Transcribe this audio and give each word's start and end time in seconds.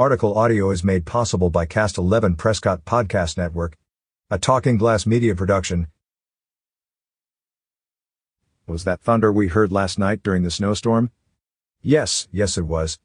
Article 0.00 0.38
audio 0.38 0.70
is 0.70 0.82
made 0.82 1.04
possible 1.04 1.50
by 1.50 1.66
Cast 1.66 1.98
11 1.98 2.36
Prescott 2.36 2.86
Podcast 2.86 3.36
Network, 3.36 3.76
a 4.30 4.38
Talking 4.38 4.78
Glass 4.78 5.04
media 5.04 5.34
production. 5.34 5.88
Was 8.66 8.84
that 8.84 9.02
thunder 9.02 9.30
we 9.30 9.48
heard 9.48 9.70
last 9.70 9.98
night 9.98 10.22
during 10.22 10.42
the 10.42 10.50
snowstorm? 10.50 11.10
Yes, 11.82 12.28
yes 12.32 12.56
it 12.56 12.62
was. 12.62 12.98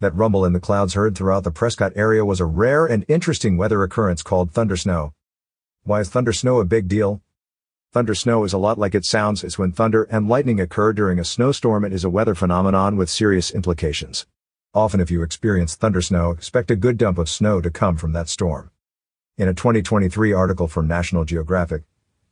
That 0.00 0.14
rumble 0.14 0.44
in 0.44 0.52
the 0.52 0.60
clouds 0.60 0.92
heard 0.92 1.16
throughout 1.16 1.44
the 1.44 1.50
Prescott 1.50 1.92
area 1.96 2.26
was 2.26 2.40
a 2.40 2.44
rare 2.44 2.84
and 2.84 3.06
interesting 3.08 3.56
weather 3.56 3.82
occurrence 3.82 4.22
called 4.22 4.52
thunder 4.52 4.76
snow. 4.76 5.14
Why 5.84 6.00
is 6.00 6.10
thunder 6.10 6.34
snow 6.34 6.58
a 6.58 6.66
big 6.66 6.88
deal? 6.88 7.22
Thunder 7.94 8.14
snow 8.14 8.44
is 8.44 8.52
a 8.52 8.58
lot 8.58 8.76
like 8.76 8.94
it 8.94 9.06
sounds. 9.06 9.44
It's 9.44 9.58
when 9.58 9.72
thunder 9.72 10.02
and 10.10 10.28
lightning 10.28 10.60
occur 10.60 10.92
during 10.92 11.18
a 11.18 11.24
snowstorm. 11.24 11.86
It 11.86 11.94
is 11.94 12.04
a 12.04 12.10
weather 12.10 12.34
phenomenon 12.34 12.98
with 12.98 13.08
serious 13.08 13.50
implications. 13.50 14.26
Often 14.74 15.02
if 15.02 15.10
you 15.10 15.22
experience 15.22 15.76
thundersnow, 15.76 16.36
expect 16.36 16.68
a 16.68 16.74
good 16.74 16.98
dump 16.98 17.16
of 17.16 17.28
snow 17.28 17.60
to 17.60 17.70
come 17.70 17.96
from 17.96 18.12
that 18.14 18.28
storm. 18.28 18.72
In 19.38 19.46
a 19.46 19.54
2023 19.54 20.32
article 20.32 20.66
from 20.66 20.88
National 20.88 21.24
Geographic, 21.24 21.84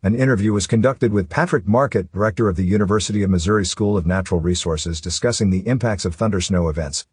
an 0.02 0.16
interview 0.16 0.52
was 0.52 0.66
conducted 0.66 1.12
with 1.12 1.28
Patrick 1.28 1.68
Market, 1.68 2.10
director 2.10 2.48
of 2.48 2.56
the 2.56 2.64
University 2.64 3.22
of 3.22 3.30
Missouri 3.30 3.64
School 3.64 3.96
of 3.96 4.06
Natural 4.06 4.40
Resources, 4.40 5.00
discussing 5.00 5.50
the 5.50 5.64
impacts 5.68 6.04
of 6.04 6.16
thundersnow 6.16 6.68
events. 6.68 7.06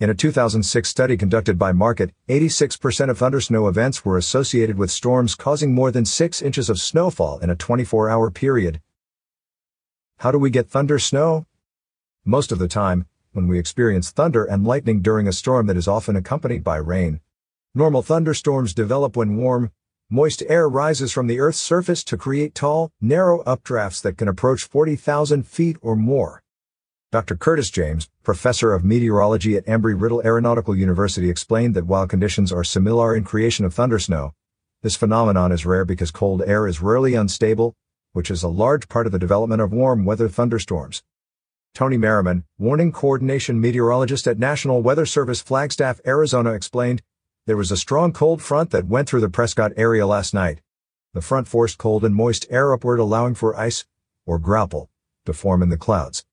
In 0.00 0.10
a 0.10 0.14
2006 0.14 0.86
study 0.86 1.16
conducted 1.16 1.58
by 1.58 1.72
Market, 1.72 2.10
86% 2.28 3.08
of 3.08 3.18
thundersnow 3.18 3.66
events 3.66 4.04
were 4.04 4.18
associated 4.18 4.76
with 4.76 4.90
storms 4.90 5.34
causing 5.34 5.74
more 5.74 5.92
than 5.92 6.04
6 6.04 6.42
inches 6.42 6.68
of 6.68 6.78
snowfall 6.78 7.38
in 7.38 7.48
a 7.48 7.56
24-hour 7.56 8.30
period. 8.32 8.82
How 10.18 10.30
do 10.30 10.38
we 10.38 10.50
get 10.50 10.68
thunder 10.68 10.98
snow? 10.98 11.46
Most 12.26 12.52
of 12.52 12.58
the 12.58 12.68
time, 12.68 13.06
when 13.34 13.48
we 13.48 13.58
experience 13.58 14.10
thunder 14.10 14.44
and 14.44 14.64
lightning 14.64 15.02
during 15.02 15.28
a 15.28 15.32
storm 15.32 15.66
that 15.66 15.76
is 15.76 15.88
often 15.88 16.16
accompanied 16.16 16.62
by 16.62 16.76
rain. 16.76 17.20
Normal 17.74 18.02
thunderstorms 18.02 18.72
develop 18.72 19.16
when 19.16 19.36
warm, 19.36 19.72
moist 20.08 20.42
air 20.48 20.68
rises 20.68 21.12
from 21.12 21.26
the 21.26 21.40
Earth's 21.40 21.60
surface 21.60 22.04
to 22.04 22.16
create 22.16 22.54
tall, 22.54 22.90
narrow 23.00 23.42
updrafts 23.44 24.00
that 24.02 24.16
can 24.16 24.28
approach 24.28 24.64
40,000 24.64 25.46
feet 25.46 25.76
or 25.80 25.96
more. 25.96 26.42
Dr. 27.10 27.36
Curtis 27.36 27.70
James, 27.70 28.08
professor 28.22 28.72
of 28.72 28.84
meteorology 28.84 29.56
at 29.56 29.66
Embry-Riddle 29.66 30.22
Aeronautical 30.24 30.76
University 30.76 31.30
explained 31.30 31.74
that 31.74 31.86
while 31.86 32.06
conditions 32.06 32.52
are 32.52 32.64
similar 32.64 33.14
in 33.14 33.24
creation 33.24 33.64
of 33.64 33.74
thundersnow, 33.74 34.32
this 34.82 34.96
phenomenon 34.96 35.50
is 35.50 35.64
rare 35.64 35.84
because 35.84 36.10
cold 36.10 36.42
air 36.44 36.66
is 36.66 36.82
rarely 36.82 37.14
unstable, 37.14 37.74
which 38.12 38.30
is 38.30 38.42
a 38.42 38.48
large 38.48 38.88
part 38.88 39.06
of 39.06 39.12
the 39.12 39.18
development 39.18 39.62
of 39.62 39.72
warm 39.72 40.04
weather 40.04 40.28
thunderstorms. 40.28 41.02
Tony 41.74 41.96
Merriman, 41.96 42.44
warning 42.56 42.92
coordination 42.92 43.60
meteorologist 43.60 44.28
at 44.28 44.38
National 44.38 44.80
Weather 44.80 45.04
Service 45.04 45.40
Flagstaff, 45.40 46.00
Arizona 46.06 46.52
explained, 46.52 47.02
there 47.46 47.56
was 47.56 47.72
a 47.72 47.76
strong 47.76 48.12
cold 48.12 48.40
front 48.40 48.70
that 48.70 48.86
went 48.86 49.08
through 49.08 49.22
the 49.22 49.28
Prescott 49.28 49.72
area 49.76 50.06
last 50.06 50.32
night. 50.32 50.60
The 51.14 51.20
front 51.20 51.48
forced 51.48 51.76
cold 51.76 52.04
and 52.04 52.14
moist 52.14 52.46
air 52.48 52.72
upward 52.72 53.00
allowing 53.00 53.34
for 53.34 53.58
ice, 53.58 53.86
or 54.24 54.38
graupel, 54.38 54.86
to 55.26 55.32
form 55.32 55.64
in 55.64 55.68
the 55.68 55.76
clouds. 55.76 56.24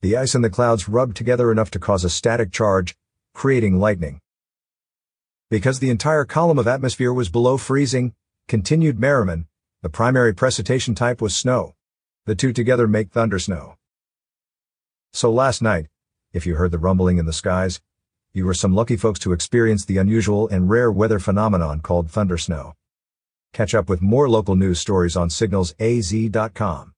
The 0.00 0.16
ice 0.16 0.34
and 0.34 0.42
the 0.42 0.50
clouds 0.50 0.88
rubbed 0.88 1.16
together 1.16 1.52
enough 1.52 1.70
to 1.70 1.78
cause 1.78 2.02
a 2.02 2.10
static 2.10 2.50
charge, 2.50 2.96
creating 3.34 3.78
lightning. 3.78 4.20
Because 5.48 5.78
the 5.78 5.90
entire 5.90 6.24
column 6.24 6.58
of 6.58 6.66
atmosphere 6.66 7.12
was 7.12 7.28
below 7.28 7.56
freezing, 7.56 8.14
continued 8.48 8.98
Merriman, 8.98 9.46
the 9.80 9.88
primary 9.88 10.34
precipitation 10.34 10.96
type 10.96 11.22
was 11.22 11.36
snow. 11.36 11.76
The 12.26 12.34
two 12.34 12.52
together 12.52 12.88
make 12.88 13.12
thundersnow. 13.12 13.77
So 15.12 15.32
last 15.32 15.62
night, 15.62 15.86
if 16.32 16.46
you 16.46 16.56
heard 16.56 16.70
the 16.70 16.78
rumbling 16.78 17.18
in 17.18 17.26
the 17.26 17.32
skies, 17.32 17.80
you 18.32 18.44
were 18.44 18.54
some 18.54 18.74
lucky 18.74 18.96
folks 18.96 19.18
to 19.20 19.32
experience 19.32 19.84
the 19.84 19.98
unusual 19.98 20.48
and 20.48 20.68
rare 20.68 20.92
weather 20.92 21.18
phenomenon 21.18 21.80
called 21.80 22.08
thundersnow. 22.08 22.74
Catch 23.52 23.74
up 23.74 23.88
with 23.88 24.02
more 24.02 24.28
local 24.28 24.54
news 24.54 24.78
stories 24.78 25.16
on 25.16 25.28
signalsaz.com. 25.28 26.94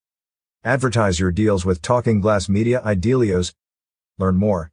Advertise 0.65 1.21
your 1.21 1.31
deals 1.31 1.65
with 1.65 1.81
Talking 1.81 2.21
Glass 2.21 2.49
Media 2.49 2.83
Idealios. 2.85 3.55
Learn 4.19 4.37
more 4.37 4.71